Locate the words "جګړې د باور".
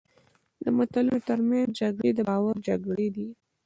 1.79-2.55